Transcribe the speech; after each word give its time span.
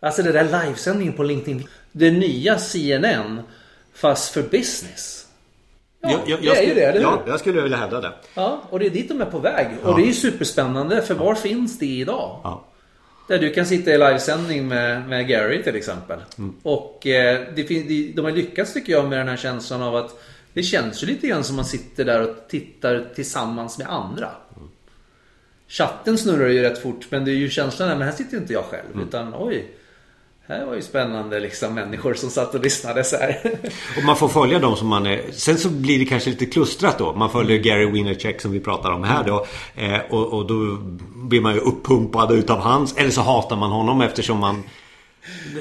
Alltså 0.00 0.22
det 0.22 0.32
där 0.32 0.44
livesändningen 0.64 1.12
på 1.12 1.22
LinkedIn. 1.22 1.66
Det 1.92 2.10
nya 2.10 2.58
CNN. 2.58 3.40
Fast 3.94 4.32
för 4.34 4.42
business. 4.42 5.26
Ja, 6.00 6.10
Jag- 6.10 6.20
jag- 6.26 6.40
det 6.40 6.46
jag 6.46 6.56
är 6.56 6.60
ju 6.62 6.66
skulle- 6.68 6.80
det, 6.80 6.86
eller 6.86 6.98
hur? 7.00 7.06
Ja, 7.06 7.22
jag 7.26 7.40
skulle 7.40 7.62
vilja 7.62 7.76
hävda 7.76 8.00
det. 8.00 8.12
Ja, 8.34 8.62
och 8.70 8.78
det 8.78 8.86
är 8.86 8.90
dit 8.90 9.08
de 9.08 9.20
är 9.20 9.24
på 9.26 9.38
väg. 9.38 9.66
Och 9.82 9.96
det 9.96 10.02
är 10.02 10.06
ju 10.06 10.12
superspännande, 10.12 11.02
för 11.02 11.14
var 11.14 11.34
finns 11.34 11.78
det 11.78 11.86
idag? 11.86 12.40
Ja. 12.44 12.64
Där 13.28 13.38
du 13.38 13.50
kan 13.52 13.66
sitta 13.66 13.90
i 13.90 13.98
livesändning 13.98 14.68
med, 14.68 15.08
med 15.08 15.28
Gary 15.28 15.62
till 15.62 15.76
exempel. 15.76 16.18
Mm. 16.38 16.54
Och 16.62 17.06
eh, 17.06 17.40
det, 17.56 17.62
de, 17.62 18.12
de 18.16 18.24
har 18.24 18.30
lyckats 18.32 18.72
tycker 18.72 18.92
jag 18.92 19.08
med 19.08 19.18
den 19.18 19.28
här 19.28 19.36
känslan 19.36 19.82
av 19.82 19.96
att 19.96 20.22
det 20.52 20.62
känns 20.62 21.02
ju 21.02 21.06
lite 21.06 21.26
grann 21.28 21.44
som 21.44 21.56
man 21.56 21.64
sitter 21.64 22.04
där 22.04 22.22
och 22.22 22.36
tittar 22.48 23.04
tillsammans 23.14 23.78
med 23.78 23.86
andra. 23.90 24.30
Chatten 25.68 26.18
snurrar 26.18 26.48
ju 26.48 26.62
rätt 26.62 26.82
fort 26.82 27.06
men 27.10 27.24
det 27.24 27.30
är 27.30 27.34
ju 27.34 27.48
känslan 27.50 27.88
där, 27.88 27.96
men 27.96 28.08
här 28.08 28.14
sitter 28.14 28.36
inte 28.36 28.52
jag 28.52 28.64
själv. 28.64 28.86
Mm. 28.94 29.08
Utan 29.08 29.34
oj, 29.38 29.70
här 30.48 30.66
var 30.66 30.74
ju 30.74 30.82
spännande 30.82 31.40
liksom 31.40 31.74
människor 31.74 32.14
som 32.14 32.30
satt 32.30 32.54
och 32.54 32.60
lyssnade 32.60 33.04
så 33.04 33.16
här. 33.16 33.40
Och 33.96 34.04
man 34.04 34.16
får 34.16 34.28
följa 34.28 34.58
dem 34.58 34.76
som 34.76 34.88
man 34.88 35.06
är... 35.06 35.22
Sen 35.32 35.58
så 35.58 35.68
blir 35.68 35.98
det 35.98 36.04
kanske 36.04 36.30
lite 36.30 36.46
klustrat 36.46 36.98
då. 36.98 37.14
Man 37.14 37.30
följer 37.30 37.58
Gary 37.58 37.90
Vaynerchuk 37.90 38.40
som 38.40 38.52
vi 38.52 38.60
pratar 38.60 38.90
om 38.90 39.04
här 39.04 39.24
då. 39.24 39.46
Eh, 39.74 40.00
och, 40.10 40.32
och 40.32 40.46
då 40.46 40.78
blir 41.14 41.40
man 41.40 41.54
ju 41.54 41.60
uppumpad 41.60 42.32
utav 42.32 42.58
hans. 42.58 42.96
Eller 42.96 43.10
så 43.10 43.20
hatar 43.20 43.56
man 43.56 43.70
honom 43.70 44.00
eftersom 44.00 44.38
man... 44.38 44.62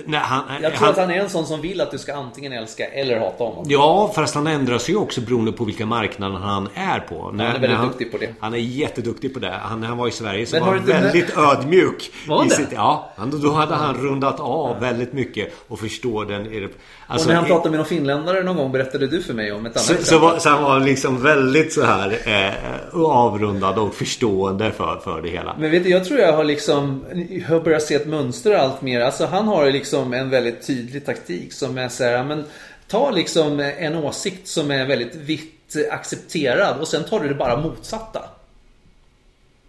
När 0.05 0.19
han, 0.19 0.43
Jag 0.61 0.75
tror 0.75 0.89
att 0.89 0.97
han 0.97 1.11
är 1.11 1.15
en 1.15 1.29
sån 1.29 1.45
som 1.45 1.61
vill 1.61 1.81
att 1.81 1.91
du 1.91 1.97
ska 1.97 2.13
antingen 2.13 2.53
älska 2.53 2.85
eller 2.85 3.19
hata 3.19 3.43
honom. 3.43 3.65
Ja, 3.67 4.11
fast 4.15 4.35
han 4.35 4.47
ändrar 4.47 4.77
sig 4.77 4.93
ju 4.93 4.99
också 4.99 5.21
beroende 5.21 5.51
på 5.51 5.63
vilka 5.63 5.85
marknader 5.85 6.37
han 6.37 6.69
är 6.73 6.99
på. 6.99 7.31
När, 7.31 7.45
är 7.45 7.51
väldigt 7.51 7.69
när 7.69 7.85
duktig 7.85 8.11
på 8.11 8.17
det. 8.17 8.33
Han 8.39 8.53
är 8.53 8.57
jätteduktig 8.57 9.33
på 9.33 9.39
det. 9.39 9.53
Han, 9.61 9.81
när 9.81 9.87
han 9.87 9.97
var 9.97 10.07
i 10.07 10.11
Sverige 10.11 10.45
så 10.45 10.55
Men 10.55 10.65
var 10.65 10.75
han 10.75 10.85
väldigt 10.85 11.37
ödmjuk. 11.37 12.11
Var 12.27 12.45
i 12.45 12.47
det? 12.47 12.55
Sitt, 12.55 12.71
ja, 12.71 13.13
han, 13.15 13.41
då 13.41 13.51
hade 13.51 13.75
han 13.75 13.95
rundat 13.95 14.39
av 14.39 14.79
väldigt 14.79 15.13
mycket 15.13 15.53
och 15.67 15.79
förstår 15.79 16.25
den... 16.25 16.69
Alltså, 17.09 17.27
och 17.27 17.33
när 17.33 17.35
han 17.35 17.45
pratade 17.45 17.69
med 17.69 17.77
någon 17.77 17.87
finländare 17.87 18.43
någon 18.43 18.57
gång 18.57 18.71
berättade 18.71 19.07
du 19.07 19.23
för 19.23 19.33
mig 19.33 19.51
om 19.51 19.65
ett 19.65 19.89
annat 19.89 19.99
så, 19.99 20.05
så, 20.05 20.19
var, 20.19 20.39
så 20.39 20.49
han 20.49 20.63
var 20.63 20.79
liksom 20.79 21.23
väldigt 21.23 21.73
så 21.73 21.83
här 21.83 22.19
eh, 22.25 23.01
avrundad 23.01 23.77
och 23.77 23.95
förstående 23.95 24.71
för, 24.71 24.99
för 25.03 25.21
det 25.21 25.29
hela. 25.29 25.55
Men 25.59 25.71
vet 25.71 25.83
du, 25.83 25.89
jag 25.89 26.05
tror 26.05 26.19
jag 26.19 26.33
har 26.33 26.43
liksom 26.43 27.05
jag 27.29 27.47
har 27.47 27.59
börjat 27.59 27.81
se 27.81 27.95
ett 27.95 28.07
mönster 28.07 28.53
allt 28.53 28.81
mer. 28.81 29.01
Alltså 29.01 29.25
han 29.25 29.46
har 29.47 29.65
ju 29.65 29.71
liksom 29.71 30.13
en 30.13 30.29
väldigt 30.29 30.67
tydlig 30.67 31.05
taktik 31.05 31.53
som 31.53 31.77
är 31.77 31.89
så 31.89 32.03
här, 32.03 32.23
men 32.23 32.43
ta 32.87 33.11
liksom 33.11 33.59
en 33.59 33.95
åsikt 33.95 34.47
som 34.47 34.71
är 34.71 34.85
väldigt 34.85 35.15
vitt 35.15 35.75
accepterad 35.91 36.79
och 36.79 36.87
sen 36.87 37.03
tar 37.03 37.19
du 37.19 37.27
det 37.27 37.35
bara 37.35 37.57
motsatta. 37.61 38.21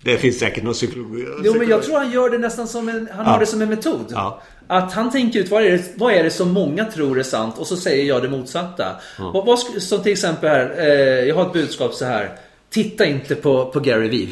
Det 0.02 0.18
finns 0.18 0.38
säkert 0.38 0.62
någon 0.64 0.74
psykologi. 0.74 1.26
Jo 1.44 1.54
men 1.58 1.68
jag 1.68 1.82
tror 1.82 1.98
han 1.98 2.10
gör 2.12 2.30
det 2.30 2.38
nästan 2.38 2.68
som 2.68 2.88
en, 2.88 3.08
han 3.12 3.26
har 3.26 3.40
det 3.40 3.46
som 3.46 3.62
en 3.62 3.68
metod. 3.68 4.04
Ja. 4.10 4.42
Att 4.66 4.92
han 4.92 5.10
tänker 5.10 5.38
ut 5.40 5.50
vad 5.50 5.62
är, 5.62 5.70
det, 5.70 5.82
vad 5.96 6.12
är 6.14 6.24
det 6.24 6.30
som 6.30 6.50
många 6.52 6.84
tror 6.84 7.18
är 7.18 7.22
sant 7.22 7.58
och 7.58 7.66
så 7.66 7.76
säger 7.76 8.04
jag 8.04 8.22
det 8.22 8.28
motsatta. 8.28 8.96
Vad, 9.18 9.46
vad, 9.46 9.58
sk- 9.58 9.78
som 9.78 10.02
till 10.02 10.12
exempel 10.12 10.48
här, 10.50 10.74
eh, 10.78 11.24
jag 11.24 11.34
har 11.34 11.46
ett 11.46 11.52
budskap 11.52 11.94
så 11.94 12.04
här. 12.04 12.36
Titta 12.70 13.06
inte 13.06 13.34
på, 13.34 13.70
på 13.72 13.80
Gary 13.80 14.08
Vee. 14.08 14.28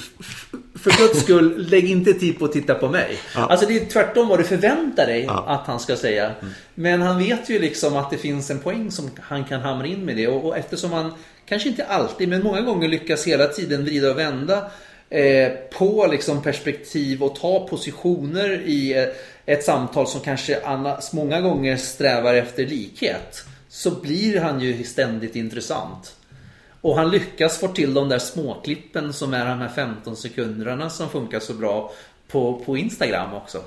För 0.78 0.90
guds 0.90 1.20
skull, 1.20 1.66
lägg 1.70 1.90
inte 1.90 2.12
tid 2.12 2.38
på 2.38 2.44
att 2.44 2.52
titta 2.52 2.74
på 2.74 2.88
mig. 2.88 3.18
Alltså 3.34 3.66
det 3.66 3.76
är 3.76 3.84
tvärtom 3.84 4.28
vad 4.28 4.38
du 4.38 4.44
förväntar 4.44 5.06
dig 5.06 5.24
Ja. 5.24 5.44
att 5.46 5.66
han 5.66 5.80
ska 5.80 5.96
säga. 5.96 6.32
Men 6.74 7.02
han 7.02 7.18
vet 7.18 7.50
ju 7.50 7.58
liksom 7.58 7.96
att 7.96 8.10
det 8.10 8.16
finns 8.18 8.50
en 8.50 8.58
poäng 8.58 8.90
som 8.90 9.10
han 9.20 9.44
kan 9.44 9.60
hamra 9.60 9.86
in 9.86 10.04
med 10.04 10.16
det. 10.16 10.28
Och, 10.28 10.44
och 10.44 10.56
eftersom 10.56 10.92
han, 10.92 11.12
kanske 11.46 11.68
inte 11.68 11.84
alltid, 11.84 12.28
men 12.28 12.42
många 12.42 12.60
gånger 12.60 12.88
lyckas 12.88 13.26
hela 13.26 13.46
tiden 13.46 13.84
vrida 13.84 14.10
och 14.10 14.18
vända 14.18 14.70
eh, 15.10 15.48
på 15.78 16.06
liksom 16.10 16.42
perspektiv 16.42 17.22
och 17.22 17.34
ta 17.36 17.68
positioner 17.68 18.62
i 18.66 18.98
eh, 18.98 19.04
ett 19.46 19.64
samtal 19.64 20.06
som 20.06 20.20
kanske 20.20 20.60
annars 20.64 21.12
många 21.12 21.40
gånger 21.40 21.76
strävar 21.76 22.34
efter 22.34 22.66
likhet. 22.66 23.44
Så 23.68 23.90
blir 23.90 24.40
han 24.40 24.60
ju 24.60 24.84
ständigt 24.84 25.36
intressant. 25.36 26.15
Och 26.86 26.96
han 26.96 27.10
lyckas 27.10 27.58
få 27.58 27.68
till 27.68 27.94
de 27.94 28.08
där 28.08 28.18
småklippen 28.18 29.12
som 29.12 29.34
är 29.34 29.46
de 29.46 29.58
här 29.58 29.68
15 29.68 30.16
sekunderna 30.16 30.90
som 30.90 31.08
funkar 31.08 31.40
så 31.40 31.52
bra 31.52 31.92
på, 32.28 32.62
på 32.66 32.76
Instagram 32.76 33.34
också. 33.34 33.58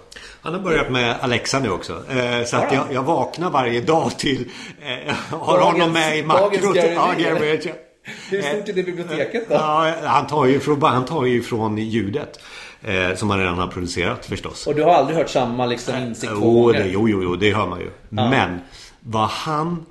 Han 0.42 0.54
har 0.54 0.62
börjat 0.62 0.92
med 0.92 1.16
Alexa 1.22 1.60
nu 1.60 1.70
också. 1.70 2.04
Eh, 2.10 2.46
så 2.46 2.58
att 2.58 2.74
jag, 2.74 2.84
jag 2.92 3.04
vaknar 3.04 3.50
varje 3.50 3.82
dag 3.82 4.18
till... 4.18 4.50
Eh, 4.82 5.14
har 5.38 5.58
Dagens- 5.58 5.72
honom 5.72 5.94
med 5.94 6.18
i 6.18 6.24
makrot. 6.24 6.76
Ja, 6.76 7.14
Vee. 7.40 7.74
Hur 8.30 8.42
stort 8.42 8.70
är 8.70 8.74
det 8.74 8.84
biblioteket 8.84 9.50
då? 9.50 9.56
Ja, 9.56 9.94
han 10.04 10.28
tar 10.28 10.46
ju 10.46 10.60
från, 10.60 10.82
han 10.82 11.06
tar 11.06 11.26
ju 11.26 11.42
från 11.42 11.78
ljudet. 11.78 12.40
Eh, 12.82 13.16
som 13.16 13.30
han 13.30 13.40
redan 13.40 13.58
har 13.58 13.68
producerat 13.68 14.26
förstås. 14.26 14.68
Och 14.68 14.76
du 14.76 14.84
har 14.84 14.92
aldrig 14.94 15.18
hört 15.18 15.30
samma 15.30 15.66
liksom 15.66 15.96
insikt 15.96 16.34
två 16.34 16.62
gånger? 16.62 16.80
det, 16.80 16.90
jo, 16.90 17.10
jo, 17.10 17.24
jo, 17.24 17.36
det 17.36 17.54
hör 17.54 17.68
man 17.68 17.80
ju. 17.80 17.90
Men 18.10 18.60
vad 19.00 19.30
han 19.30 19.86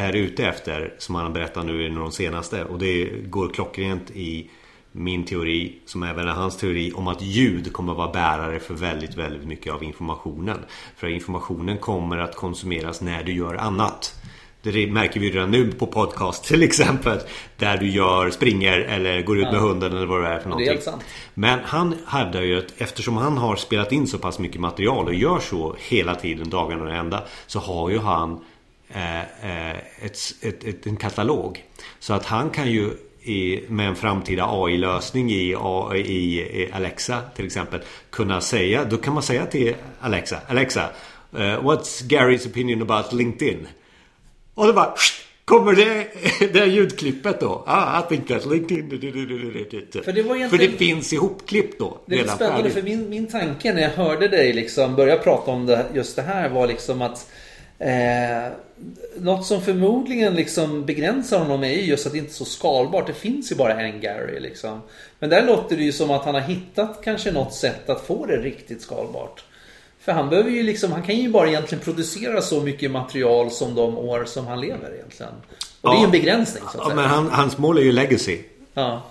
är 0.00 0.16
ute 0.16 0.46
efter, 0.46 0.94
som 0.98 1.14
han 1.14 1.24
har 1.24 1.32
berättat 1.32 1.66
nu 1.66 1.86
i 1.86 1.88
de 1.88 2.12
senaste, 2.12 2.64
och 2.64 2.78
det 2.78 3.04
går 3.04 3.48
klockrent 3.48 4.10
i 4.10 4.50
min 4.92 5.24
teori, 5.24 5.78
som 5.86 6.02
även 6.02 6.28
är 6.28 6.32
hans 6.32 6.56
teori, 6.56 6.92
om 6.94 7.08
att 7.08 7.22
ljud 7.22 7.72
kommer 7.72 7.92
att 7.92 7.98
vara 7.98 8.12
bärare 8.12 8.60
för 8.60 8.74
väldigt, 8.74 9.16
väldigt 9.16 9.48
mycket 9.48 9.72
av 9.72 9.84
informationen. 9.84 10.58
För 10.96 11.06
informationen 11.06 11.78
kommer 11.78 12.18
att 12.18 12.36
konsumeras 12.36 13.00
när 13.00 13.22
du 13.22 13.32
gör 13.32 13.54
annat. 13.54 14.14
Det 14.62 14.86
märker 14.86 15.20
vi 15.20 15.30
redan 15.30 15.50
nu 15.50 15.72
på 15.72 15.86
podcast 15.86 16.44
till 16.48 16.62
exempel. 16.62 17.18
Där 17.56 17.76
du 17.76 17.90
gör, 17.90 18.30
springer 18.30 18.78
eller 18.78 19.22
går 19.22 19.38
ut 19.38 19.52
med 19.52 19.60
hunden 19.60 19.92
eller 19.96 20.06
vad 20.06 20.22
det 20.22 20.28
är 20.28 20.38
för 20.38 20.48
någonting. 20.48 20.68
helt 20.68 20.82
sant. 20.82 21.04
Men 21.34 21.58
han 21.64 21.94
hävdar 22.06 22.42
ju 22.42 22.58
att 22.58 22.80
eftersom 22.80 23.16
han 23.16 23.38
har 23.38 23.56
spelat 23.56 23.92
in 23.92 24.06
så 24.06 24.18
pass 24.18 24.38
mycket 24.38 24.60
material 24.60 25.06
och 25.06 25.14
gör 25.14 25.38
så 25.38 25.76
hela 25.78 26.14
tiden, 26.14 26.50
dagarna 26.50 26.84
och 26.84 26.94
ända. 26.94 27.22
Så 27.46 27.58
har 27.58 27.90
ju 27.90 27.98
han 27.98 28.40
ett, 30.02 30.18
ett, 30.42 30.64
ett, 30.64 30.86
en 30.86 30.96
katalog. 30.96 31.64
Så 31.98 32.14
att 32.14 32.26
han 32.26 32.50
kan 32.50 32.70
ju 32.70 32.90
i, 33.22 33.64
med 33.68 33.88
en 33.88 33.96
framtida 33.96 34.46
AI-lösning 34.48 35.30
i, 35.30 35.56
i, 35.94 36.40
i 36.40 36.70
Alexa 36.72 37.22
till 37.36 37.46
exempel 37.46 37.80
kunna 38.10 38.40
säga, 38.40 38.84
då 38.84 38.96
kan 38.96 39.14
man 39.14 39.22
säga 39.22 39.46
till 39.46 39.74
Alexa 40.00 40.40
Alexa, 40.48 40.90
eh, 41.32 41.38
what's 41.38 42.06
Garys 42.06 42.46
opinion 42.46 42.82
about 42.82 43.12
LinkedIn? 43.12 43.68
Och 44.54 44.66
det 44.66 44.72
bara 44.72 44.94
Kommer 45.50 45.72
det, 45.72 46.06
det 46.52 46.66
ljudklippet 46.66 47.40
då? 47.40 47.64
Ah, 47.66 48.00
I 48.00 48.02
think 48.08 48.28
that 48.28 48.46
LinkedIn... 48.46 48.90
För 48.90 50.12
det 50.12 50.22
var 50.22 50.28
För 50.28 50.36
egentligen- 50.36 50.72
det 50.72 50.78
finns 50.78 51.12
ihopklippt 51.12 51.78
då. 51.78 51.98
Det 52.06 52.18
är 52.18 52.26
spännande 52.26 52.56
färdigt. 52.56 52.74
för 52.74 52.82
min, 52.82 53.10
min 53.10 53.26
tanke 53.26 53.72
när 53.72 53.82
jag 53.82 53.90
hörde 53.90 54.28
dig 54.28 54.52
liksom 54.52 54.96
börja 54.96 55.16
prata 55.16 55.50
om 55.50 55.66
det, 55.66 55.86
just 55.94 56.16
det 56.16 56.22
här 56.22 56.48
var 56.48 56.66
liksom 56.66 57.02
att 57.02 57.30
eh, 57.78 58.52
Något 59.16 59.46
som 59.46 59.62
förmodligen 59.62 60.34
liksom 60.34 60.84
begränsar 60.84 61.38
honom 61.38 61.64
är 61.64 61.72
ju 61.72 61.82
just 61.82 62.06
att 62.06 62.12
det 62.12 62.18
inte 62.18 62.30
är 62.30 62.34
så 62.34 62.44
skalbart. 62.44 63.06
Det 63.06 63.12
finns 63.14 63.52
ju 63.52 63.56
bara 63.56 63.80
en 63.80 64.00
Gary 64.00 64.40
liksom. 64.40 64.80
Men 65.18 65.30
där 65.30 65.46
låter 65.46 65.76
det 65.76 65.82
ju 65.82 65.92
som 65.92 66.10
att 66.10 66.24
han 66.24 66.34
har 66.34 66.40
hittat 66.42 67.00
kanske 67.04 67.32
något 67.32 67.54
sätt 67.54 67.90
att 67.90 68.06
få 68.06 68.26
det 68.26 68.36
riktigt 68.36 68.82
skalbart. 68.82 69.44
För 70.00 70.12
han 70.12 70.28
behöver 70.28 70.50
ju 70.50 70.62
liksom, 70.62 70.92
han 70.92 71.02
kan 71.02 71.16
ju 71.16 71.28
bara 71.30 71.48
egentligen 71.48 71.84
producera 71.84 72.42
så 72.42 72.60
mycket 72.60 72.90
material 72.90 73.50
som 73.50 73.74
de 73.74 73.98
år 73.98 74.24
som 74.24 74.46
han 74.46 74.60
lever 74.60 74.94
egentligen. 74.94 75.32
Och 75.80 75.90
det 75.90 75.96
är 75.96 76.00
ju 76.00 76.04
en 76.04 76.10
begränsning 76.10 76.62
så 76.62 76.68
att 76.68 76.74
Ja, 76.78 76.84
säga. 76.84 76.94
men 76.96 77.04
han, 77.04 77.30
hans 77.30 77.58
mål 77.58 77.78
är 77.78 77.82
ju 77.82 77.92
legacy. 77.92 78.38
Ja. 78.74 79.02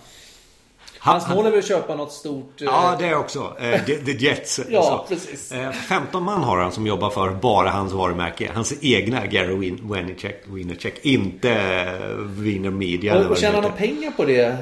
Han, 1.02 1.14
Hans 1.22 1.36
mål 1.36 1.46
är 1.46 1.50
väl 1.50 1.60
att 1.60 1.68
köpa 1.68 1.96
något 1.96 2.12
stort... 2.12 2.62
eh, 2.62 2.66
Ja, 2.66 2.96
det 3.00 3.16
också. 3.16 3.54
Eh, 3.60 3.82
the, 3.86 3.96
the 3.96 4.12
Jets. 4.12 4.60
Ja, 4.70 4.82
Så. 5.08 5.14
precis. 5.16 5.52
Eh, 5.52 5.72
15 5.72 6.24
man 6.24 6.44
har 6.44 6.58
han 6.58 6.72
som 6.72 6.88
jobbar 6.88 7.10
för 7.10 7.30
bara 7.30 7.70
hans 7.70 7.94
varumärke. 7.94 8.52
Hans 8.54 8.74
egna 8.82 9.26
Gary 9.26 9.56
Win- 9.56 9.80
Vaynerchuk. 9.82 10.44
Vaynerchuk. 10.46 11.00
Inte 11.02 11.52
eh, 11.52 12.16
Wiener 12.18 12.70
Media. 12.70 13.20
Och, 13.20 13.26
och 13.32 13.38
tjänar 13.38 13.62
han 13.62 13.72
pengar 13.72 14.12
på 14.12 14.26
det? 14.26 14.58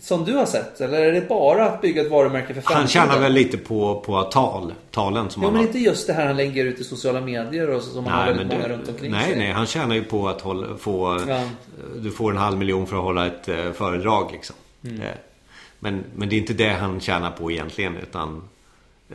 Som 0.00 0.24
du 0.24 0.32
har 0.32 0.46
sett? 0.46 0.80
Eller 0.80 1.00
är 1.00 1.12
det 1.12 1.28
bara 1.28 1.66
att 1.66 1.80
bygga 1.80 2.02
ett 2.02 2.10
varumärke 2.10 2.46
för 2.46 2.52
framtiden? 2.54 2.76
Han 2.78 2.88
tjänar 2.88 3.18
väl 3.18 3.32
lite 3.32 3.58
på, 3.58 4.00
på 4.06 4.22
tal. 4.22 4.72
Talen 4.90 5.30
som 5.30 5.42
Jo 5.42 5.46
han 5.48 5.52
men 5.54 5.60
har. 5.62 5.66
inte 5.66 5.78
just 5.78 6.06
det 6.06 6.12
här 6.12 6.26
han 6.26 6.36
lägger 6.36 6.64
ut 6.64 6.78
i 6.80 6.84
sociala 6.84 7.20
medier 7.20 7.70
och 7.70 7.82
så, 7.82 7.90
som 7.90 8.06
han 8.06 8.18
har 8.18 8.26
Nej, 8.26 8.34
väldigt 8.34 8.58
många 8.58 8.68
runt 8.68 8.88
omkring 8.88 9.10
nej, 9.10 9.24
sig. 9.28 9.38
nej, 9.38 9.52
han 9.52 9.66
tjänar 9.66 9.94
ju 9.94 10.04
på 10.04 10.28
att 10.28 10.40
hålla, 10.40 10.76
få... 10.76 11.20
Ja. 11.28 11.40
Du 11.96 12.10
får 12.10 12.30
en 12.30 12.36
halv 12.36 12.58
miljon 12.58 12.86
för 12.86 12.96
att 12.96 13.02
hålla 13.02 13.26
ett 13.26 13.48
eh, 13.48 13.72
föredrag 13.72 14.28
liksom. 14.32 14.56
Mm. 14.84 15.00
Men, 15.84 16.04
men 16.14 16.28
det 16.28 16.36
är 16.36 16.38
inte 16.38 16.52
det 16.52 16.68
han 16.68 17.00
tjänar 17.00 17.30
på 17.30 17.50
egentligen 17.50 17.96
utan 17.96 18.48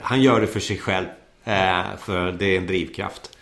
Han 0.01 0.21
gör 0.21 0.41
det 0.41 0.47
för 0.47 0.59
sig 0.59 0.77
själv. 0.77 1.05
Eh, 1.43 1.83
för 1.99 2.31
det 2.31 2.45
är 2.45 2.57
en 2.57 2.67
drivkraft. 2.67 3.37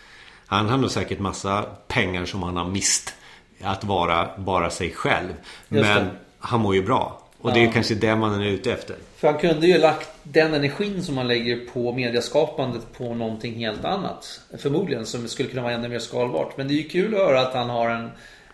Han 0.46 0.68
har 0.68 0.78
nog 0.78 0.90
säkert 0.90 1.18
massa 1.18 1.62
pengar 1.88 2.24
som 2.24 2.42
han 2.42 2.56
har 2.56 2.64
mist. 2.64 3.14
Att 3.62 3.84
vara 3.84 4.28
bara 4.36 4.70
sig 4.70 4.90
själv. 4.90 5.32
Men 5.68 6.08
han 6.38 6.60
mår 6.60 6.74
ju 6.74 6.82
bra. 6.82 7.22
Och 7.40 7.52
det 7.52 7.64
är 7.64 7.72
kanske 7.72 7.94
det 7.94 8.16
man 8.16 8.42
är 8.42 8.46
ute 8.46 8.72
efter. 8.72 8.96
För 9.16 9.28
han 9.28 9.38
kunde 9.38 9.66
ju 9.66 9.78
lagt 9.78 10.08
den 10.22 10.54
energin 10.54 11.02
som 11.02 11.16
han 11.16 11.28
lägger 11.28 11.56
på 11.72 11.92
mediaskapandet 11.92 12.92
på 12.98 13.14
någonting 13.14 13.54
helt 13.54 13.84
annat. 13.84 14.40
Förmodligen 14.58 15.06
som 15.06 15.28
skulle 15.28 15.48
kunna 15.48 15.62
vara 15.62 15.72
ännu 15.72 15.88
mer 15.88 15.98
skalbart. 15.98 16.56
Men 16.56 16.68
det 16.68 16.74
är 16.74 16.82
ju 16.82 16.88
kul 16.88 17.14
att 17.14 17.20
höra 17.20 17.40
att 17.40 17.54
han 17.54 17.70
har 17.70 17.90
en 17.90 18.10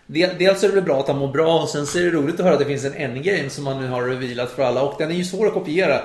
Dels 0.07 0.63
är 0.63 0.67
det 0.67 0.75
väl 0.75 0.83
bra 0.83 0.99
att 0.99 1.07
han 1.07 1.17
mår 1.17 1.27
bra 1.27 1.61
och 1.61 1.69
sen 1.69 1.85
så 1.85 1.99
är 1.99 2.03
det 2.03 2.09
roligt 2.09 2.35
att 2.35 2.45
höra 2.45 2.53
att 2.53 2.59
det 2.59 2.65
finns 2.65 2.85
en 2.85 2.93
endgame 2.93 3.49
som 3.49 3.67
han 3.67 3.81
nu 3.81 3.87
har 3.87 4.03
revealat 4.03 4.51
för 4.51 4.63
alla. 4.63 4.81
Och 4.81 4.95
den 4.97 5.11
är 5.11 5.15
ju 5.15 5.23
svår 5.23 5.47
att 5.47 5.53
kopiera. 5.53 6.01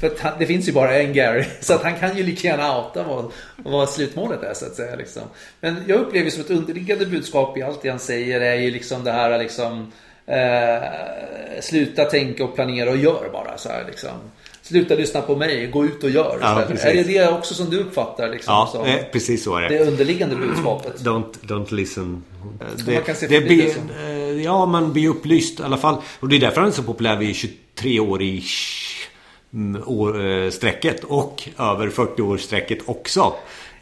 För 0.00 0.06
att 0.06 0.20
han, 0.20 0.32
det 0.38 0.46
finns 0.46 0.68
ju 0.68 0.72
bara 0.72 0.94
en 0.94 1.12
Gary. 1.12 1.44
Så 1.60 1.74
att 1.74 1.82
han 1.82 1.98
kan 1.98 2.16
ju 2.16 2.22
lika 2.22 2.48
gärna 2.48 2.78
outa 2.78 3.02
vad, 3.02 3.32
vad 3.56 3.88
slutmålet 3.90 4.42
är 4.42 4.54
så 4.54 4.66
att 4.66 4.74
säga. 4.74 4.96
Liksom. 4.96 5.22
Men 5.60 5.84
jag 5.86 6.00
upplever 6.00 6.30
som 6.30 6.40
ett 6.40 6.50
underliggande 6.50 7.06
budskap 7.06 7.58
i 7.58 7.62
allt 7.62 7.82
det 7.82 7.88
han 7.88 7.98
säger 7.98 8.40
är 8.40 8.54
ju 8.54 8.70
liksom 8.70 9.04
det 9.04 9.12
här 9.12 9.38
liksom 9.38 9.92
eh, 10.26 10.82
Sluta 11.60 12.04
tänka 12.04 12.44
och 12.44 12.54
planera 12.54 12.90
och 12.90 12.96
gör 12.96 13.28
bara 13.32 13.58
så 13.58 13.68
här 13.68 13.84
liksom. 13.86 14.10
Sluta 14.68 14.94
lyssna 14.94 15.20
på 15.20 15.36
mig, 15.36 15.66
gå 15.66 15.84
ut 15.84 16.04
och 16.04 16.10
gör. 16.10 16.38
Ja, 16.40 16.62
är 16.62 16.94
det 16.94 17.02
det 17.02 17.28
också 17.28 17.54
som 17.54 17.70
du 17.70 17.80
uppfattar? 17.80 18.28
Liksom, 18.28 18.52
ja, 18.52 18.68
som 18.72 18.84
eh, 18.86 19.02
precis 19.12 19.44
så 19.44 19.56
är 19.56 19.62
det. 19.62 19.68
Det 19.68 19.86
underliggande 19.86 20.36
budskapet. 20.36 21.00
Don't, 21.04 21.32
don't 21.42 21.74
listen. 21.74 22.22
man 22.86 23.02
kan 23.06 23.14
se 23.16 23.26
det 23.26 23.40
blir, 23.40 23.64
det 23.64 23.74
som. 23.74 23.90
eh, 24.06 24.42
ja, 24.44 24.66
man 24.66 24.92
blir 24.92 25.08
upplyst 25.08 25.60
i 25.60 25.62
alla 25.62 25.76
fall. 25.76 25.96
Och 26.20 26.28
det 26.28 26.36
är 26.36 26.40
därför 26.40 26.60
han 26.60 26.70
är 26.70 26.72
så 26.72 26.82
populär 26.82 27.16
vid 27.16 27.36
23 27.36 28.00
år 28.00 28.22
i 28.22 28.44
år, 29.86 30.26
eh, 30.26 30.50
strecket 30.50 31.04
och 31.04 31.48
över 31.58 31.88
40 31.90 32.22
års 32.22 32.40
strecket 32.42 32.78
också. 32.86 33.32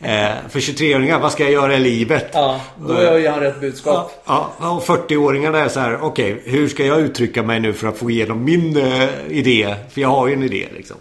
Eh, 0.01 0.31
för 0.49 0.61
23-åringar, 0.61 1.19
vad 1.21 1.33
ska 1.33 1.43
jag 1.43 1.53
göra 1.53 1.75
i 1.77 1.79
livet? 1.81 2.27
Ja, 2.33 2.61
då 2.87 3.19
ju 3.19 3.29
han 3.29 3.41
rätt 3.41 3.61
budskap. 3.61 4.23
Ja, 4.27 4.53
ja, 4.61 4.71
och 4.71 4.83
40-åringarna 4.83 5.59
är 5.65 5.69
så 5.69 5.81
här, 5.81 5.99
okej, 6.03 6.43
hur 6.45 6.69
ska 6.69 6.87
jag 6.87 7.01
uttrycka 7.01 7.43
mig 7.43 7.61
nu 7.61 7.73
för 7.73 7.89
att 7.89 7.97
få 7.99 8.11
igenom 8.11 8.45
min 8.45 8.77
eh, 8.77 9.09
idé? 9.29 9.75
För 9.91 10.01
jag 10.01 10.09
har 10.09 10.27
ju 10.27 10.33
en 10.35 10.43
idé 10.43 10.69
liksom. 10.77 10.97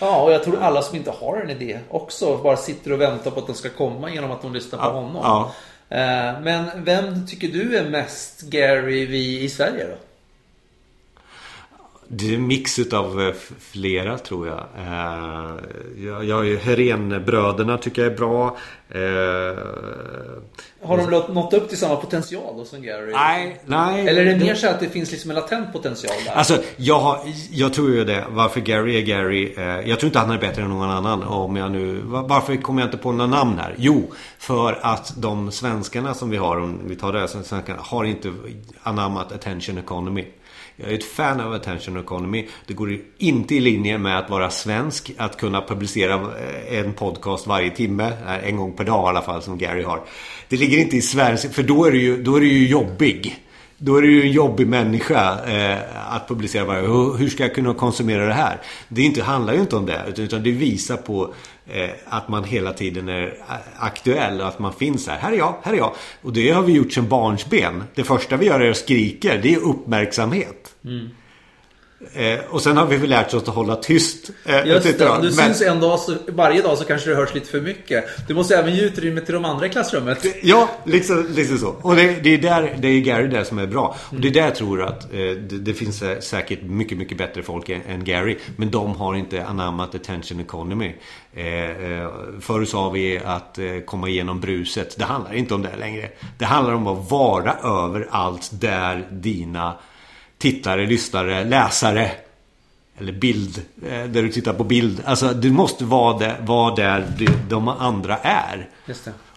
Ja, 0.00 0.22
och 0.22 0.32
jag 0.32 0.44
tror 0.44 0.58
alla 0.62 0.82
som 0.82 0.96
inte 0.96 1.10
har 1.20 1.36
en 1.36 1.50
idé 1.50 1.78
också 1.88 2.36
bara 2.36 2.56
sitter 2.56 2.92
och 2.92 3.00
väntar 3.00 3.30
på 3.30 3.40
att 3.40 3.46
den 3.46 3.56
ska 3.56 3.68
komma 3.68 4.10
genom 4.10 4.30
att 4.30 4.42
de 4.42 4.52
lyssnar 4.54 4.78
på 4.78 4.84
Ja, 4.84 4.90
honom. 4.90 5.20
ja. 5.22 5.52
Eh, 5.96 6.40
Men 6.42 6.84
vem 6.84 7.26
tycker 7.26 7.48
du 7.48 7.76
är 7.76 7.84
mest 7.90 8.40
Gary 8.40 9.06
vi 9.06 9.40
i 9.40 9.48
Sverige 9.48 9.86
då? 9.86 9.94
Det 12.12 12.30
är 12.30 12.34
en 12.34 12.46
mix 12.46 12.78
utav 12.78 13.20
eh, 13.22 13.34
flera 13.60 14.18
tror 14.18 14.46
jag. 14.48 14.66
Eh, 14.78 15.50
jag, 16.06 16.24
jag 16.24 16.48
är 16.48 16.56
Herénbröderna 16.56 17.78
tycker 17.78 18.02
jag 18.02 18.12
är 18.12 18.16
bra. 18.16 18.56
Eh, 18.88 18.98
Har 20.88 20.96
de 20.98 21.32
nått- 21.34 21.52
upp 21.54 21.68
till 21.68 21.78
samma 21.78 21.96
potential 21.96 22.56
då 22.56 22.64
som 22.64 22.82
Gary? 22.82 23.12
nej, 23.12 23.60
nej. 23.66 24.08
Eller 24.08 24.20
är 24.26 24.32
det 24.34 24.36
mer 24.44 24.54
så 24.54 24.68
att 24.68 24.80
det 24.80 24.88
finns 24.88 25.10
liksom 25.10 25.30
en 25.30 25.34
latent 25.34 25.72
potential 25.72 26.14
där? 26.26 26.32
Alltså, 26.32 26.62
jag, 26.76 26.98
har, 27.00 27.20
jag 27.50 27.72
tror 27.74 27.90
ju 27.90 28.04
det. 28.04 28.24
Varför 28.30 28.60
Gary 28.60 28.96
är 28.96 29.02
Gary. 29.02 29.54
Jag 29.90 30.00
tror 30.00 30.04
inte 30.08 30.18
han 30.18 30.30
är 30.30 30.38
bättre 30.38 30.62
än 30.62 30.68
någon 30.70 30.90
annan. 30.90 31.22
Om 31.22 31.56
jag 31.56 31.70
nu, 31.72 32.00
va- 32.04 32.24
varför 32.28 32.56
kommer 32.56 32.82
jag 32.82 32.86
inte 32.86 32.98
på 32.98 33.12
några 33.12 33.30
namn 33.30 33.58
här? 33.58 33.74
Jo, 33.78 34.12
för 34.38 34.78
att 34.82 35.12
de 35.16 35.50
svenskarna 35.50 36.14
som 36.14 36.30
vi 36.30 36.36
har, 36.36 36.56
om 36.60 36.78
vi 36.84 36.96
tar 36.96 37.12
det 37.12 37.20
här 37.20 37.26
svenskarna, 37.26 37.78
har 37.82 38.04
inte 38.04 38.32
anammat 38.82 39.32
attention 39.32 39.78
economy. 39.78 40.24
Jag 40.82 40.90
är 40.90 40.94
ett 40.94 41.04
fan 41.04 41.40
av 41.40 41.52
attention 41.52 41.96
economy. 42.00 42.48
Det 42.66 42.74
går 42.74 42.98
inte 43.18 43.54
i 43.54 43.60
linje 43.60 43.98
med 43.98 44.18
att 44.18 44.30
vara 44.30 44.50
svensk. 44.50 45.12
Att 45.16 45.36
kunna 45.36 45.60
publicera 45.62 46.14
eh, 46.14 46.78
en 46.78 46.92
podcast 46.92 47.46
varje 47.46 47.70
timme. 47.70 48.12
Eh, 48.26 48.48
en 48.48 48.56
gång 48.56 48.72
per 48.72 48.84
dag 48.84 49.04
i 49.06 49.08
alla 49.08 49.22
fall 49.22 49.42
som 49.42 49.58
Gary 49.58 49.82
har. 49.82 50.00
Det 50.48 50.56
ligger 50.56 50.78
inte 50.78 50.96
i 50.96 51.02
Sverige, 51.02 51.36
för 51.36 51.62
då 51.62 51.84
är 51.84 51.90
du 51.90 52.02
ju, 52.02 52.22
då 52.22 52.36
är 52.36 52.40
du 52.40 52.48
ju 52.52 52.66
jobbig. 52.68 53.36
Då 53.82 53.96
är 53.96 54.02
det 54.02 54.08
ju 54.08 54.22
en 54.22 54.32
jobbig 54.32 54.66
människa 54.66 55.44
eh, 55.46 55.78
att 56.14 56.28
publicera 56.28 56.64
varje 56.64 56.80
hur, 56.88 57.16
hur 57.16 57.28
ska 57.28 57.42
jag 57.42 57.54
kunna 57.54 57.74
konsumera 57.74 58.26
det 58.26 58.32
här? 58.34 58.60
Det 58.88 59.02
inte, 59.02 59.22
handlar 59.22 59.54
ju 59.54 59.60
inte 59.60 59.76
om 59.76 59.86
det. 59.86 60.02
utan- 60.08 60.24
Utan 60.24 60.42
det 60.42 60.50
visar 60.50 60.96
på 60.96 61.34
Eh, 61.72 61.90
att 62.04 62.28
man 62.28 62.44
hela 62.44 62.72
tiden 62.72 63.08
är 63.08 63.34
aktuell 63.76 64.40
och 64.40 64.48
att 64.48 64.58
man 64.58 64.72
finns 64.72 65.08
här. 65.08 65.18
Här 65.18 65.32
är 65.32 65.36
jag, 65.36 65.54
här 65.62 65.72
är 65.72 65.76
jag. 65.76 65.94
Och 66.22 66.32
det 66.32 66.50
har 66.50 66.62
vi 66.62 66.72
gjort 66.72 66.92
sedan 66.92 67.08
barnsben. 67.08 67.84
Det 67.94 68.04
första 68.04 68.36
vi 68.36 68.46
gör 68.46 68.60
är 68.60 68.70
att 68.70 68.76
skrika. 68.76 69.36
Det 69.36 69.54
är 69.54 69.58
uppmärksamhet. 69.58 70.74
Mm. 70.84 71.08
Eh, 72.14 72.40
och 72.50 72.62
sen 72.62 72.76
har 72.76 72.86
vi 72.86 72.96
väl 72.96 73.10
lärt 73.10 73.34
oss 73.34 73.48
att 73.48 73.54
hålla 73.54 73.76
tyst. 73.76 74.30
Eh, 74.44 74.66
Just 74.66 74.98
det, 74.98 75.04
du 75.04 75.22
Men- 75.22 75.32
syns 75.32 75.62
en 75.62 75.80
dag 75.80 75.98
så, 75.98 76.14
varje 76.28 76.62
dag 76.62 76.78
så 76.78 76.84
kanske 76.84 77.10
det 77.10 77.16
hörs 77.16 77.34
lite 77.34 77.46
för 77.50 77.60
mycket. 77.60 78.04
Du 78.28 78.34
måste 78.34 78.56
även 78.56 78.74
ge 78.74 78.82
utrymme 78.82 79.20
till 79.20 79.34
de 79.34 79.44
andra 79.44 79.66
i 79.66 79.68
klassrummet. 79.68 80.26
Ja, 80.42 80.68
liksom, 80.84 81.26
liksom 81.30 81.58
så. 81.58 81.68
Och 81.68 81.96
det, 81.96 82.12
det 82.22 82.34
är 82.34 82.38
där, 82.38 82.76
det 82.78 82.88
är 82.88 83.00
Gary 83.00 83.26
där 83.28 83.44
som 83.44 83.58
är 83.58 83.66
bra. 83.66 83.96
Och 84.10 84.20
det 84.20 84.28
är 84.28 84.32
där 84.32 84.40
jag 84.44 84.54
tror 84.54 84.82
att 84.82 85.04
eh, 85.04 85.18
det, 85.18 85.58
det 85.58 85.74
finns 85.74 86.02
eh, 86.02 86.18
säkert 86.20 86.62
mycket, 86.62 86.98
mycket 86.98 87.18
bättre 87.18 87.42
folk 87.42 87.68
än, 87.68 87.82
än 87.88 88.04
Gary. 88.04 88.38
Men 88.56 88.70
de 88.70 88.96
har 88.96 89.14
inte 89.14 89.44
anammat 89.46 89.94
attention 89.94 90.40
economy. 90.40 90.92
Eh, 91.34 91.44
eh, 91.64 92.08
förr 92.40 92.64
sa 92.64 92.90
vi 92.90 93.20
att 93.24 93.58
eh, 93.58 93.64
komma 93.86 94.08
igenom 94.08 94.40
bruset. 94.40 94.98
Det 94.98 95.04
handlar 95.04 95.34
inte 95.34 95.54
om 95.54 95.62
det 95.62 95.76
längre. 95.78 96.08
Det 96.38 96.44
handlar 96.44 96.74
om 96.74 96.86
att 96.86 97.10
vara 97.10 97.54
överallt 97.62 98.50
där 98.52 99.08
dina 99.10 99.74
tittare, 100.40 100.86
lyssnare, 100.86 101.44
läsare 101.44 102.10
eller 102.98 103.12
bild, 103.12 103.62
eh, 103.86 104.04
där 104.04 104.22
du 104.22 104.28
tittar 104.32 104.52
på 104.52 104.64
bild. 104.64 105.02
Alltså 105.04 105.28
du 105.28 105.50
måste 105.50 105.84
vara 105.84 106.18
där, 106.18 106.36
vara 106.40 106.74
där 106.74 107.06
de- 107.48 107.68
andra 107.68 108.16
är. 108.16 108.68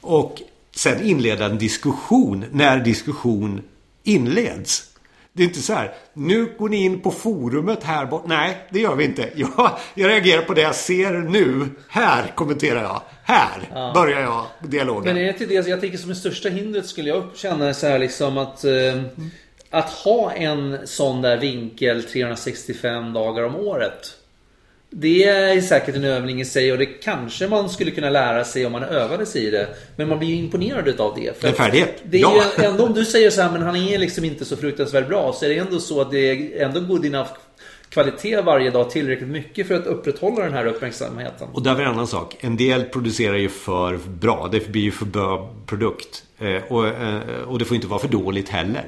Och 0.01 0.41
sen 0.75 1.01
inleda 1.01 1.45
en 1.45 1.57
diskussion 1.57 2.45
när 2.51 2.79
diskussion 2.79 3.61
inleds. 4.03 4.83
Det 5.33 5.43
är 5.43 5.47
inte 5.47 5.61
så 5.61 5.73
här, 5.73 5.93
nu 6.13 6.55
går 6.59 6.69
ni 6.69 6.77
in 6.83 6.99
på 7.01 7.11
forumet 7.11 7.83
här 7.83 8.05
bort. 8.05 8.23
Nej, 8.27 8.57
det 8.69 8.79
gör 8.79 8.95
vi 8.95 9.03
inte. 9.05 9.29
Jag, 9.35 9.71
jag 9.93 10.09
reagerar 10.09 10.41
på 10.41 10.53
det 10.53 10.61
jag 10.61 10.75
ser 10.75 11.11
nu. 11.13 11.69
Här 11.89 12.31
kommenterar 12.35 12.81
jag. 12.83 13.01
Här 13.23 13.93
börjar 13.93 14.21
jag 14.21 14.45
dialogen. 14.69 15.03
Men 15.15 15.17
är 15.23 15.27
det 15.27 15.33
till 15.33 15.47
det, 15.47 15.67
jag 15.67 15.81
tänker 15.81 15.97
som 15.97 16.09
det 16.09 16.15
största 16.15 16.49
hindret 16.49 16.85
skulle 16.87 17.09
jag 17.09 17.23
känna 17.35 17.73
så 17.73 17.87
här 17.87 17.99
liksom 17.99 18.37
att 18.37 18.63
eh, 18.63 18.71
Att 19.73 19.89
ha 19.89 20.31
en 20.31 20.77
sån 20.87 21.21
där 21.21 21.37
vinkel 21.37 22.03
365 22.03 23.13
dagar 23.13 23.43
om 23.43 23.55
året. 23.55 24.17
Det 24.89 25.23
är 25.23 25.61
säkert 25.61 25.95
en 25.95 26.03
övning 26.03 26.41
i 26.41 26.45
sig 26.45 26.71
och 26.71 26.77
det 26.77 26.85
kanske 26.85 27.47
man 27.47 27.69
skulle 27.69 27.91
kunna 27.91 28.09
lära 28.09 28.43
sig 28.43 28.65
om 28.65 28.71
man 28.71 28.83
övade 28.83 29.25
sig 29.25 29.45
i 29.45 29.49
det. 29.51 29.67
Men 29.95 30.07
man 30.09 30.19
blir 30.19 30.29
ju 30.29 30.35
imponerad 30.35 30.87
utav 30.87 31.15
det. 31.15 31.41
För 31.41 31.47
En 31.47 31.53
färdighet. 31.53 32.03
Det 32.03 32.17
är 32.17 32.21
Ja. 32.21 32.43
ju 32.57 32.63
ändå 32.65 32.85
om 32.85 32.93
du 32.93 33.05
säger 33.05 33.29
så 33.29 33.41
här, 33.41 33.51
men 33.51 33.61
han 33.61 33.75
är 33.75 33.97
liksom 33.99 34.25
inte 34.25 34.45
så 34.45 34.57
fruktansvärt 34.57 35.07
bra. 35.07 35.33
Så 35.33 35.45
är 35.45 35.49
det 35.49 35.57
ändå 35.57 35.79
så 35.79 36.01
att 36.01 36.11
det 36.11 36.29
är 36.29 36.65
ändå 36.65 36.79
går 36.79 36.99
dina 36.99 37.27
kvalitet 37.89 38.41
varje 38.41 38.69
dag 38.69 38.89
tillräckligt 38.89 39.29
mycket 39.29 39.67
för 39.67 39.75
att 39.75 39.85
upprätthålla 39.85 40.43
den 40.43 40.53
här 40.53 40.65
uppmärksamheten. 40.65 41.47
Och 41.53 41.63
där 41.63 41.75
vi 41.75 41.83
en 41.83 41.89
annan 41.89 42.07
sak. 42.07 42.35
En 42.39 42.57
del 42.57 42.83
producerar 42.83 43.37
ju 43.37 43.49
för 43.49 43.97
bra. 43.97 44.49
Det 44.51 44.67
blir 44.71 44.81
ju 44.81 44.91
för 44.91 45.05
bra 45.05 45.53
produkt. 45.65 46.23
Eh, 46.39 46.71
och, 46.73 46.87
eh, 46.87 47.19
och 47.47 47.59
det 47.59 47.65
får 47.65 47.75
inte 47.75 47.87
vara 47.87 47.99
för 47.99 48.07
dåligt 48.07 48.49
heller. 48.49 48.85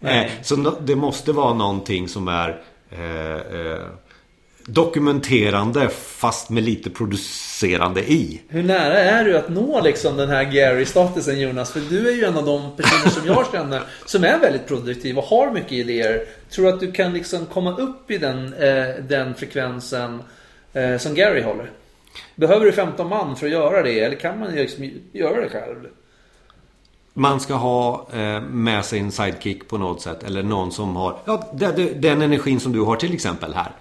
Eh, 0.00 0.30
så 0.42 0.56
det 0.80 0.96
måste 0.96 1.32
vara 1.32 1.54
någonting 1.54 2.08
som 2.08 2.28
är 2.28 2.62
eh, 2.90 3.60
eh, 3.60 3.86
dokumenterande 4.66 5.88
fast 5.88 6.50
med 6.50 6.62
lite 6.62 6.90
producerande 6.90 8.00
i. 8.12 8.42
Hur 8.48 8.62
nära 8.62 8.98
är 8.98 9.24
du 9.24 9.38
att 9.38 9.48
nå 9.48 9.80
liksom 9.80 10.16
den 10.16 10.28
här 10.28 10.44
Gary-statusen 10.44 11.40
Jonas? 11.40 11.72
För 11.72 11.80
du 11.80 12.08
är 12.08 12.12
ju 12.12 12.24
en 12.24 12.36
av 12.36 12.46
de 12.46 12.76
personer 12.76 13.10
som 13.10 13.26
jag 13.26 13.46
känner 13.52 13.82
som 14.06 14.24
är 14.24 14.38
väldigt 14.38 14.66
produktiv 14.66 15.18
och 15.18 15.24
har 15.24 15.50
mycket 15.50 15.72
idéer. 15.72 16.24
Tror 16.50 16.66
du 16.66 16.72
att 16.72 16.80
du 16.80 16.92
kan 16.92 17.12
liksom 17.12 17.46
komma 17.46 17.76
upp 17.76 18.10
i 18.10 18.18
den, 18.18 18.54
eh, 18.54 18.94
den 19.08 19.34
frekvensen 19.34 20.22
eh, 20.72 20.98
som 20.98 21.14
Gary 21.14 21.42
håller? 21.42 21.70
Behöver 22.34 22.66
du 22.66 22.72
15 22.72 23.08
man 23.08 23.36
för 23.36 23.46
att 23.46 23.52
göra 23.52 23.82
det? 23.82 24.00
Eller 24.00 24.16
kan 24.16 24.38
man 24.38 24.52
liksom 24.52 24.90
göra 25.12 25.40
det 25.40 25.48
själv? 25.48 25.86
Man 27.16 27.40
ska 27.40 27.54
ha 27.54 28.06
eh, 28.12 28.40
med 28.40 28.84
sig 28.84 28.98
en 28.98 29.12
sidekick 29.12 29.68
på 29.68 29.78
något 29.78 30.02
sätt. 30.02 30.22
Eller 30.22 30.42
någon 30.42 30.72
som 30.72 30.96
har 30.96 31.16
ja, 31.24 31.48
den 31.96 32.22
energin 32.22 32.60
som 32.60 32.72
du 32.72 32.80
har 32.80 32.96
till 32.96 33.14
exempel 33.14 33.54
här. 33.54 33.72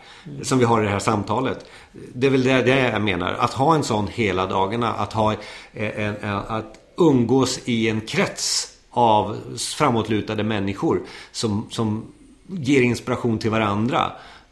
Som 0.41 0.59
vi 0.59 0.65
har 0.65 0.81
i 0.81 0.85
det 0.85 0.91
här 0.91 0.99
samtalet. 0.99 1.65
Det 2.13 2.27
är 2.27 2.31
väl 2.31 2.43
det, 2.43 2.61
det 2.61 2.79
jag 2.79 3.01
menar. 3.01 3.33
Att 3.33 3.53
ha 3.53 3.75
en 3.75 3.83
sån 3.83 4.07
hela 4.07 4.45
dagarna. 4.45 4.93
Att, 4.93 5.13
ha 5.13 5.31
en, 5.31 5.37
en, 5.73 6.15
en, 6.21 6.35
att 6.47 6.79
umgås 6.97 7.59
i 7.65 7.89
en 7.89 8.01
krets 8.01 8.77
av 8.89 9.37
framåtlutade 9.77 10.43
människor. 10.43 11.01
Som, 11.31 11.67
som 11.69 12.05
ger 12.47 12.81
inspiration 12.81 13.37
till 13.37 13.51
varandra. 13.51 14.11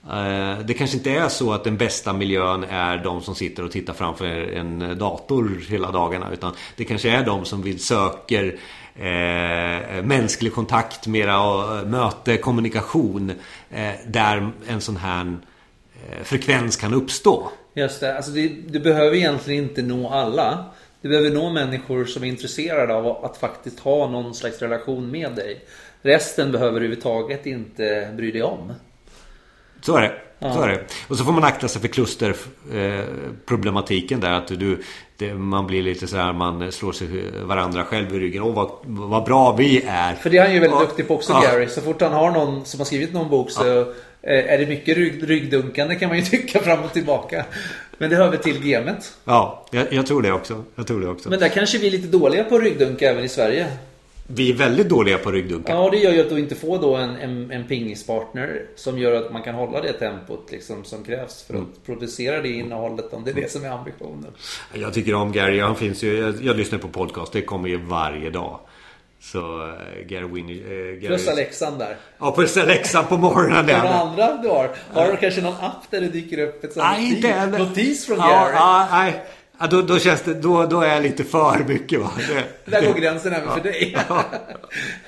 Eh, 0.09 0.59
det 0.65 0.73
kanske 0.73 0.97
inte 0.97 1.11
är 1.11 1.29
så 1.29 1.53
att 1.53 1.63
den 1.63 1.77
bästa 1.77 2.13
miljön 2.13 2.63
är 2.63 2.97
de 2.97 3.21
som 3.21 3.35
sitter 3.35 3.63
och 3.63 3.71
tittar 3.71 3.93
framför 3.93 4.25
en 4.25 4.97
dator 4.97 5.61
hela 5.69 5.91
dagarna. 5.91 6.31
Utan 6.33 6.53
det 6.75 6.85
kanske 6.85 7.09
är 7.09 7.25
de 7.25 7.45
som 7.45 7.61
vill 7.61 7.79
söker 7.79 8.57
eh, 8.95 10.03
mänsklig 10.03 10.53
kontakt, 10.53 11.07
mera 11.07 11.35
eh, 11.79 11.87
möte, 11.87 12.37
kommunikation. 12.37 13.29
Eh, 13.69 13.91
där 14.07 14.51
en 14.67 14.81
sån 14.81 14.97
här 14.97 15.37
eh, 16.09 16.23
frekvens 16.23 16.75
kan 16.75 16.93
uppstå. 16.93 17.51
Just 17.73 17.99
det. 17.99 18.15
Alltså 18.15 18.31
det, 18.31 18.47
du 18.47 18.79
behöver 18.79 19.15
egentligen 19.15 19.63
inte 19.63 19.81
nå 19.81 20.09
alla. 20.09 20.65
Du 21.01 21.09
behöver 21.09 21.29
nå 21.29 21.49
människor 21.49 22.05
som 22.05 22.23
är 22.23 22.27
intresserade 22.27 22.93
av 22.95 23.25
att 23.25 23.37
faktiskt 23.37 23.79
ha 23.79 24.09
någon 24.09 24.33
slags 24.33 24.61
relation 24.61 25.11
med 25.11 25.35
dig. 25.35 25.65
Resten 26.01 26.51
behöver 26.51 26.71
du 26.71 26.77
överhuvudtaget 26.77 27.45
inte 27.45 28.13
bry 28.17 28.31
dig 28.31 28.43
om. 28.43 28.73
Så 29.81 29.97
är 29.97 30.01
det. 30.01 30.11
Så 30.39 30.61
är 30.61 30.67
det. 30.67 30.81
Och 31.07 31.17
så 31.17 31.23
får 31.23 31.31
man 31.31 31.43
akta 31.43 31.67
sig 31.67 31.81
för 31.81 31.87
klusterproblematiken 31.87 34.19
där. 34.19 34.31
Att 34.31 34.47
du, 34.47 34.83
det, 35.17 35.33
man 35.33 35.67
blir 35.67 35.83
lite 35.83 36.07
så 36.07 36.17
här, 36.17 36.33
man 36.33 36.71
slår 36.71 36.91
sig 36.91 37.07
varandra 37.43 37.83
själv 37.83 38.15
i 38.15 38.19
ryggen. 38.19 38.43
Åh 38.43 38.53
vad, 38.53 38.71
vad 38.83 39.23
bra 39.23 39.55
vi 39.55 39.83
är. 39.87 40.15
För 40.15 40.29
det 40.29 40.37
är 40.37 40.43
han 40.43 40.53
ju 40.53 40.59
väldigt 40.59 40.79
och, 40.79 40.85
duktig 40.87 41.07
på 41.07 41.15
också 41.15 41.33
ja. 41.33 41.41
Gary. 41.41 41.67
Så 41.67 41.81
fort 41.81 42.01
han 42.01 42.13
har 42.13 42.31
någon 42.31 42.65
som 42.65 42.79
har 42.79 42.85
skrivit 42.85 43.13
någon 43.13 43.29
bok 43.29 43.51
så 43.51 43.65
ja. 43.65 43.85
är 44.21 44.57
det 44.57 44.65
mycket 44.65 44.97
rygg, 44.97 45.29
ryggdunkande 45.29 45.95
kan 45.95 46.09
man 46.09 46.17
ju 46.17 46.23
tycka 46.25 46.59
fram 46.59 46.79
och 46.79 46.93
tillbaka. 46.93 47.45
Men 47.97 48.09
det 48.09 48.15
hör 48.15 48.29
väl 48.29 48.39
till 48.39 48.71
gamet. 48.71 49.13
Ja, 49.23 49.65
jag, 49.71 49.93
jag, 49.93 50.07
tror 50.07 50.21
det 50.21 50.31
också. 50.31 50.63
Jag 50.75 50.87
tror 50.87 51.01
det 51.01 51.07
också. 51.07 51.29
Men 51.29 51.39
där 51.39 51.49
kanske 51.49 51.77
vi 51.77 51.87
är 51.87 51.91
lite 51.91 52.07
dåliga 52.07 52.43
på 52.43 52.59
ryggdunka 52.59 53.09
även 53.09 53.23
i 53.23 53.29
Sverige. 53.29 53.67
Vi 54.33 54.51
är 54.51 54.53
väldigt 54.53 54.89
dåliga 54.89 55.17
på 55.17 55.31
ryggdunkar. 55.31 55.75
Ja, 55.75 55.89
det 55.89 55.97
gör 55.97 56.11
ju 56.11 56.21
att 56.21 56.29
du 56.29 56.39
inte 56.39 56.55
får 56.55 56.79
då 56.79 56.95
en, 56.95 57.15
en, 57.15 57.51
en 57.51 57.67
pingispartner 57.67 58.65
som 58.75 58.97
gör 58.97 59.25
att 59.25 59.33
man 59.33 59.43
kan 59.43 59.55
hålla 59.55 59.81
det 59.81 59.93
tempot 59.93 60.51
liksom, 60.51 60.83
som 60.83 61.03
krävs 61.03 61.43
för 61.43 61.53
att 61.53 61.59
mm. 61.59 61.71
producera 61.85 62.41
det 62.41 62.49
innehållet 62.49 63.13
om 63.13 63.23
det 63.23 63.31
är 63.31 63.35
det 63.35 63.51
som 63.51 63.63
är 63.65 63.69
ambitionen. 63.69 64.31
Jag 64.73 64.93
tycker 64.93 65.13
om 65.13 65.31
Gary. 65.31 65.59
Han 65.59 65.75
finns 65.75 66.03
ju, 66.03 66.17
jag, 66.17 66.35
jag 66.41 66.57
lyssnar 66.57 66.79
på 66.79 66.87
podcast. 66.87 67.33
Det 67.33 67.41
kommer 67.41 67.69
ju 67.69 67.77
varje 67.77 68.29
dag. 68.29 68.59
Så 69.19 69.39
uh, 69.39 69.73
Gary 70.07 70.27
Winnie... 70.27 70.63
Uh, 70.63 70.99
Gary... 70.99 71.07
Plus 71.07 71.27
Alexan 71.27 71.77
där. 71.77 71.97
Ja, 72.19 72.31
plus 72.31 72.57
Alexan 72.57 73.05
på 73.05 73.17
morgonen. 73.17 73.57
Är 73.57 73.63
det 73.63 73.77
några 73.77 73.93
andra 73.93 74.37
du 74.41 74.47
har? 74.47 74.69
Har 74.93 75.11
du 75.11 75.17
kanske 75.17 75.41
någon 75.41 75.55
app 75.61 75.91
där 75.91 76.01
det 76.01 76.07
dyker 76.07 76.37
upp 76.37 76.63
ett 76.63 76.73
sånt 76.73 76.99
notis, 76.99 77.59
notis 77.59 78.05
från 78.05 78.17
Gary? 78.17 78.53
Ja, 78.53 78.87
nej. 78.91 79.23
Ja, 79.61 79.67
då, 79.67 79.81
då, 79.81 79.99
känns 79.99 80.21
det, 80.21 80.33
då, 80.33 80.65
då 80.65 80.81
är 80.81 80.93
jag 80.93 81.03
lite 81.03 81.23
för 81.23 81.65
mycket 81.67 81.99
va. 81.99 82.11
Det, 82.65 82.71
Där 82.71 82.85
går 82.85 82.93
gränsen 82.93 83.33
även 83.33 83.47
ja. 83.47 83.55
för 83.55 83.63
dig. 83.63 83.97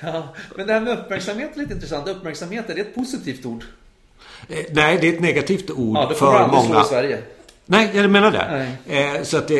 ja. 0.00 0.28
Men 0.56 0.66
det 0.66 0.72
här 0.72 0.80
med 0.80 0.98
uppmärksamhet 0.98 1.50
är 1.54 1.60
lite 1.60 1.74
intressant. 1.74 2.08
Uppmärksamhet, 2.08 2.70
är 2.70 2.74
det 2.74 2.80
ett 2.80 2.94
positivt 2.94 3.46
ord? 3.46 3.64
Eh, 4.48 4.58
nej, 4.70 4.98
det 5.00 5.08
är 5.08 5.12
ett 5.12 5.20
negativt 5.20 5.70
ord 5.70 5.96
ja, 5.96 6.12
för 6.14 6.46
många. 6.46 6.80
i 6.80 6.84
Sverige. 6.84 7.22
Nej, 7.66 7.90
jag 7.94 8.10
menar 8.10 8.30
det. 8.30 8.66
Eh, 8.86 9.22
så 9.22 9.38
att 9.38 9.50
eh, 9.50 9.58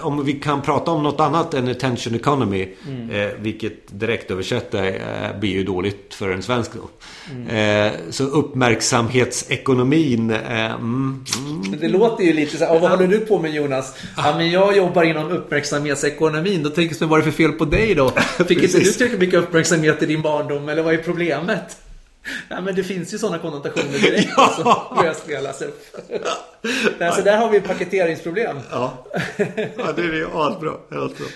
om 0.00 0.24
vi 0.24 0.32
kan 0.32 0.62
prata 0.62 0.90
om 0.90 1.02
något 1.02 1.20
annat 1.20 1.54
än 1.54 1.68
attention 1.68 2.14
economy. 2.14 2.68
Mm. 2.88 3.10
Eh, 3.10 3.28
vilket 3.38 4.00
direkt 4.00 4.30
översätta 4.30 4.86
eh, 4.86 5.38
blir 5.40 5.50
ju 5.50 5.64
dåligt 5.64 6.14
för 6.14 6.30
en 6.30 6.42
svensk 6.42 6.70
då. 6.74 6.88
Mm. 7.32 7.86
Eh, 7.86 7.92
så 8.10 8.24
uppmärksamhetsekonomin. 8.24 10.30
Eh, 10.30 10.74
mm. 10.74 11.24
Det 11.80 11.88
låter 11.88 12.24
ju 12.24 12.32
lite 12.32 12.56
så 12.56 12.64
här. 12.64 12.80
vad 12.80 12.90
håller 12.90 13.06
du 13.06 13.20
på 13.20 13.38
med 13.38 13.54
Jonas? 13.54 13.94
Ja, 14.16 14.34
men 14.36 14.50
jag 14.50 14.76
jobbar 14.76 15.02
inom 15.02 15.30
uppmärksamhetsekonomin. 15.30 16.62
Då 16.62 16.70
tänker 16.70 16.96
jag, 17.00 17.08
vad 17.08 17.20
är 17.20 17.24
det 17.24 17.30
för 17.30 17.36
fel 17.36 17.52
på 17.52 17.64
dig 17.64 17.94
då? 17.94 18.08
Fick 18.48 18.62
inte 18.62 18.78
du 18.78 18.84
tillräckligt 18.84 19.20
mycket 19.20 19.40
uppmärksamhet 19.40 20.02
i 20.02 20.06
din 20.06 20.22
barndom? 20.22 20.68
Eller 20.68 20.82
vad 20.82 20.94
är 20.94 20.98
problemet? 20.98 21.76
Ja, 22.48 22.60
men 22.60 22.74
det 22.74 22.84
finns 22.84 23.14
ju 23.14 23.18
sådana 23.18 23.38
konnotationer 23.38 23.98
direkt. 24.02 24.30
ja. 24.36 24.42
Alltså, 24.42 24.94
börjar 24.96 25.14
spelas 25.14 25.62
upp. 25.62 25.96
Nej, 26.98 27.12
så 27.12 27.22
där 27.22 27.36
har 27.36 27.50
vi 27.50 27.60
paketeringsproblem. 27.60 28.56
Ja, 28.70 29.06
ja 29.76 29.92
det 29.96 30.02
är 30.02 30.12
ju 30.12 30.26
asbra. 30.32 30.72
asbra. 30.90 31.26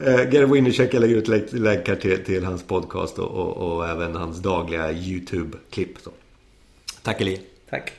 Uh, 0.00 0.30
Gary 0.30 0.46
Winnercheck 0.46 0.92
lägger 0.92 1.16
ut 1.16 1.52
länkar 1.52 1.96
till, 1.96 2.24
till 2.24 2.44
hans 2.44 2.62
podcast 2.62 3.18
och, 3.18 3.30
och, 3.30 3.76
och 3.76 3.88
även 3.88 4.14
hans 4.14 4.38
dagliga 4.38 4.92
YouTube-klipp. 4.92 5.98
Tack 7.02 7.20
Elie. 7.20 7.40
Tack. 7.70 7.92